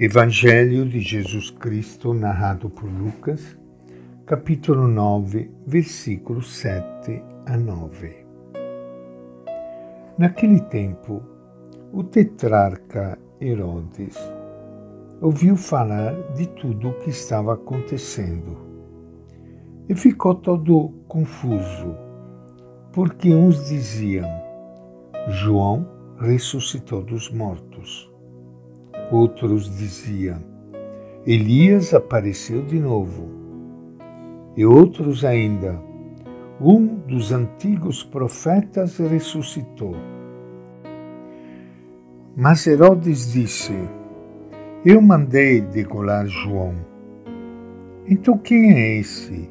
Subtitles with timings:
[0.00, 3.58] Evangelho de Jesus Cristo narrado por Lucas,
[4.24, 8.24] capítulo 9, versículos 7 a 9.
[10.16, 11.20] Naquele tempo,
[11.92, 14.16] o tetrarca Herodes
[15.20, 18.56] ouviu falar de tudo o que estava acontecendo
[19.88, 21.96] e ficou todo confuso,
[22.92, 24.30] porque uns diziam:
[25.26, 25.88] João
[26.20, 28.08] ressuscitou dos mortos
[29.10, 30.38] Outros diziam:
[31.26, 33.28] Elias apareceu de novo.
[34.54, 35.80] E outros ainda:
[36.60, 39.96] Um dos antigos profetas ressuscitou.
[42.36, 43.72] Mas Herodes disse:
[44.84, 46.74] Eu mandei degolar João.
[48.06, 49.50] Então quem é esse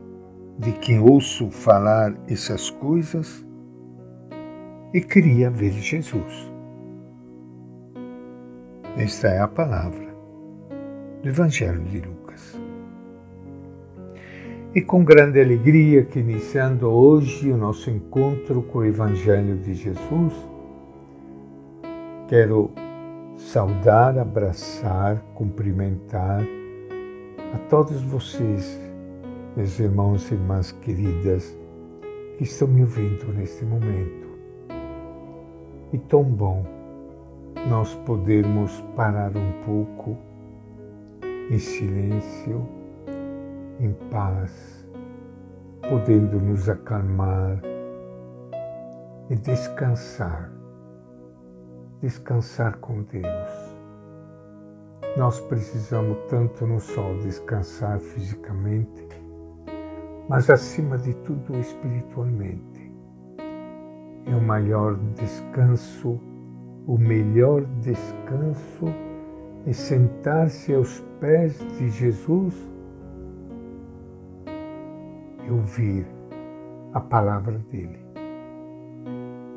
[0.59, 3.45] de quem ouço falar essas coisas?
[4.93, 6.56] E queria ver Jesus.
[8.97, 10.07] Esta é a palavra
[11.21, 12.59] do Evangelho de Lucas.
[14.73, 20.33] E com grande alegria que iniciando hoje o nosso encontro com o Evangelho de Jesus,
[22.27, 22.71] quero
[23.35, 26.41] saudar, abraçar, cumprimentar
[27.53, 28.81] a todos vocês,
[29.55, 31.55] meus irmãos e irmãs queridas,
[32.39, 34.27] que estão me ouvindo neste momento.
[35.93, 36.76] E tão bom
[37.65, 40.17] nós podermos parar um pouco
[41.49, 42.67] em silêncio,
[43.79, 44.85] em paz,
[45.89, 47.61] podendo nos acalmar
[49.29, 50.51] e descansar,
[52.01, 53.77] descansar com Deus.
[55.17, 59.07] Nós precisamos tanto não só descansar fisicamente,
[60.29, 62.93] mas acima de tudo espiritualmente.
[64.25, 66.19] É o maior descanso
[66.87, 68.85] o melhor descanso
[69.65, 72.55] é sentar-se aos pés de Jesus
[75.45, 76.07] e ouvir
[76.93, 77.99] a palavra dele.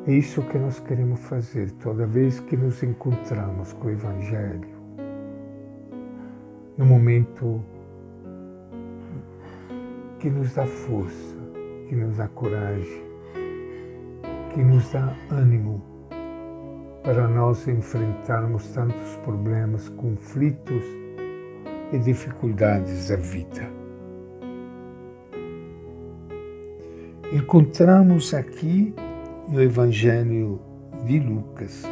[0.08, 4.80] É isso que nós queremos fazer toda vez que nos encontramos com o Evangelho.
[6.76, 7.62] No momento
[10.18, 11.36] que nos dá força,
[11.88, 13.04] que nos dá coragem,
[14.52, 15.89] que nos dá ânimo
[17.02, 20.84] para nós enfrentarmos tantos problemas, conflitos
[21.92, 23.68] e dificuldades da vida.
[27.32, 28.94] Encontramos aqui
[29.48, 30.60] no Evangelho
[31.06, 31.84] de Lucas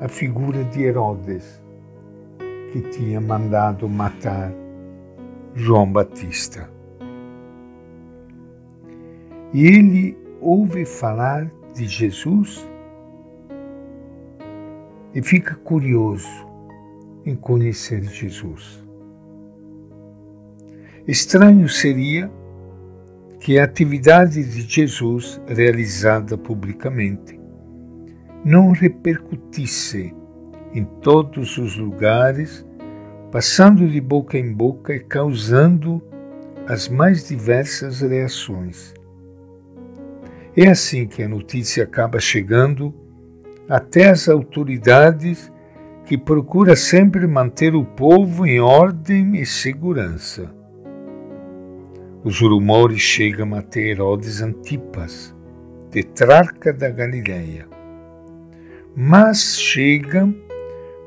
[0.00, 1.60] a figura de Herodes,
[2.72, 4.52] que tinha mandado matar
[5.54, 6.70] João Batista.
[9.52, 12.66] E ele ouve falar de Jesus
[15.14, 16.28] e fica curioso
[17.24, 18.82] em conhecer Jesus.
[21.06, 22.30] Estranho seria
[23.40, 27.40] que a atividade de Jesus realizada publicamente
[28.44, 30.14] não repercutisse
[30.72, 32.66] em todos os lugares,
[33.32, 36.02] passando de boca em boca e causando
[36.66, 38.94] as mais diversas reações.
[40.56, 42.94] É assim que a notícia acaba chegando
[43.70, 45.52] até as autoridades
[46.04, 50.52] que procura sempre manter o povo em ordem e segurança.
[52.24, 55.32] Os rumores chegam até Herodes Antipas,
[55.88, 57.68] tetrarca da Galileia,
[58.96, 60.34] mas chegam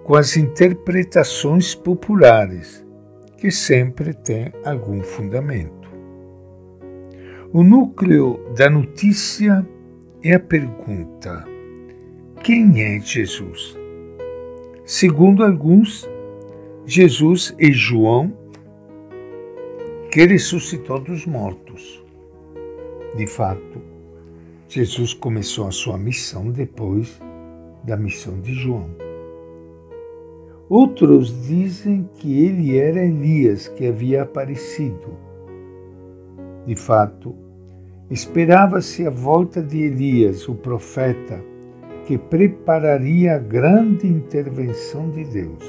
[0.06, 2.86] com as interpretações populares,
[3.38, 5.92] que sempre têm algum fundamento.
[7.52, 9.68] O núcleo da notícia
[10.24, 11.53] é a pergunta:
[12.44, 13.80] quem é Jesus?
[14.84, 16.06] Segundo alguns,
[16.86, 18.34] Jesus é João
[20.12, 22.04] que ressuscitou dos mortos.
[23.16, 23.82] De fato,
[24.68, 27.18] Jesus começou a sua missão depois
[27.86, 28.90] da missão de João.
[30.68, 35.18] Outros dizem que ele era Elias que havia aparecido.
[36.66, 37.34] De fato,
[38.12, 41.53] esperava-se a volta de Elias, o profeta,
[42.06, 45.64] que prepararia a grande intervenção de Deus.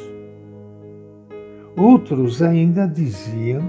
[1.77, 3.63] Outros ainda diziam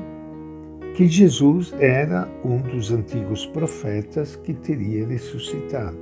[0.96, 5.98] que Jesus era um dos antigos profetas que teria ressuscitado.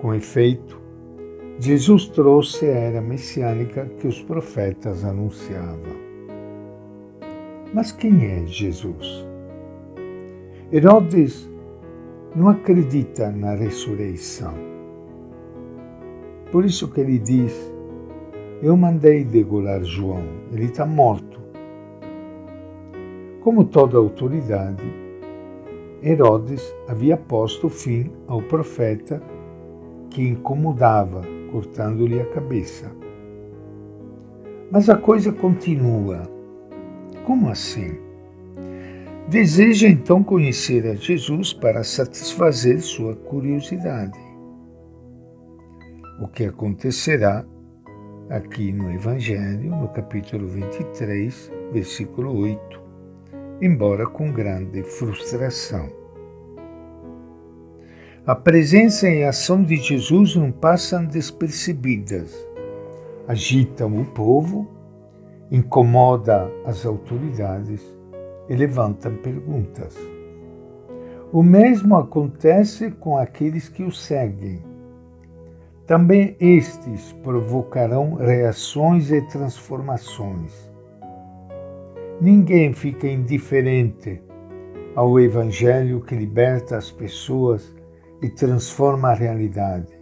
[0.00, 0.80] Com efeito,
[1.58, 6.06] Jesus trouxe a era messiânica que os profetas anunciavam.
[7.72, 9.26] Mas quem é Jesus?
[10.72, 11.48] Herodes
[12.34, 14.75] não acredita na ressurreição
[16.50, 17.52] por isso que ele diz:
[18.62, 20.22] Eu mandei degolar João,
[20.52, 21.40] ele está morto.
[23.40, 24.82] Como toda autoridade,
[26.02, 29.22] Herodes havia posto fim ao profeta
[30.10, 32.90] que incomodava, cortando-lhe a cabeça.
[34.70, 36.22] Mas a coisa continua.
[37.24, 37.98] Como assim?
[39.28, 44.25] Deseja então conhecer a Jesus para satisfazer sua curiosidade.
[46.18, 47.44] O que acontecerá
[48.30, 52.80] aqui no Evangelho, no capítulo 23, versículo 8,
[53.60, 55.90] embora com grande frustração.
[58.26, 62.34] A presença e a ação de Jesus não passam despercebidas.
[63.28, 64.66] Agitam o povo,
[65.50, 67.82] incomoda as autoridades
[68.48, 69.94] e levantam perguntas.
[71.30, 74.75] O mesmo acontece com aqueles que o seguem.
[75.86, 80.68] Também estes provocarão reações e transformações.
[82.20, 84.20] Ninguém fica indiferente
[84.96, 87.72] ao Evangelho que liberta as pessoas
[88.20, 89.96] e transforma a realidade,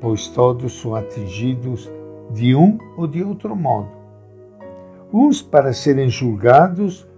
[0.00, 1.90] pois todos são atingidos
[2.32, 3.88] de um ou de outro modo.
[5.10, 7.08] Uns para serem julgados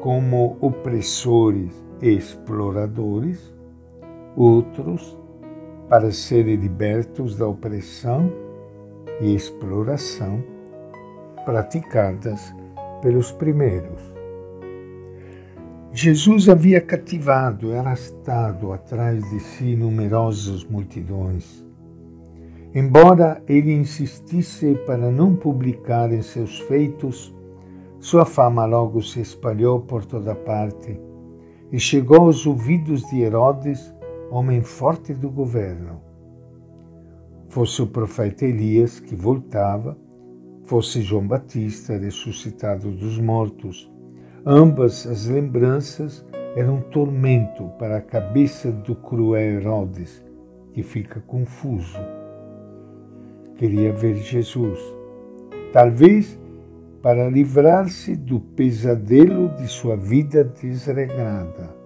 [0.00, 3.52] como opressores e exploradores,
[4.36, 5.18] outros
[5.90, 8.32] para serem libertos da opressão
[9.20, 10.42] e exploração
[11.44, 12.54] praticadas
[13.02, 14.00] pelos primeiros.
[15.92, 21.66] Jesus havia cativado e arrastado atrás de si numerosas multidões.
[22.72, 27.34] Embora ele insistisse para não publicar em seus feitos
[27.98, 30.98] sua fama logo se espalhou por toda parte
[31.70, 33.92] e chegou aos ouvidos de Herodes,
[34.30, 36.00] homem forte do governo.
[37.48, 39.98] Fosse o profeta Elias que voltava,
[40.64, 43.90] fosse João Batista ressuscitado dos mortos,
[44.46, 46.24] ambas as lembranças
[46.54, 50.24] eram tormento para a cabeça do cruel Herodes,
[50.72, 51.98] que fica confuso.
[53.56, 54.78] Queria ver Jesus.
[55.72, 56.38] Talvez
[57.02, 61.79] para livrar-se do pesadelo de sua vida desregrada.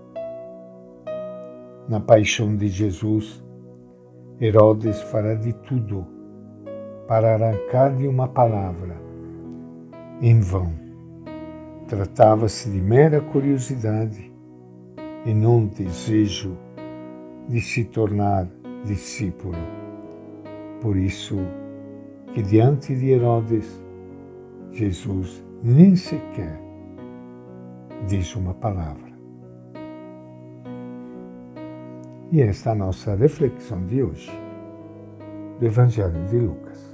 [1.86, 3.44] Na paixão de Jesus,
[4.40, 6.06] Herodes fará de tudo
[7.06, 8.96] para arrancar-lhe uma palavra.
[10.22, 10.72] Em vão.
[11.86, 14.32] Tratava-se de mera curiosidade
[15.26, 16.56] e não desejo
[17.48, 18.48] de se tornar
[18.84, 19.58] discípulo.
[20.80, 21.36] Por isso
[22.32, 23.82] que diante de Herodes
[24.72, 26.58] Jesus nem sequer
[28.08, 29.03] diz uma palavra.
[32.34, 34.28] E esta é a nossa reflexão de hoje
[35.60, 36.93] do Evangelho de Lucas.